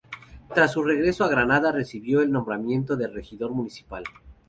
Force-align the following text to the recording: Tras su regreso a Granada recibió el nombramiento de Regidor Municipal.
Tras 0.55 0.71
su 0.71 0.81
regreso 0.83 1.23
a 1.23 1.27
Granada 1.27 1.71
recibió 1.71 2.21
el 2.23 2.31
nombramiento 2.31 2.97
de 2.97 3.07
Regidor 3.07 3.51
Municipal. 3.51 4.03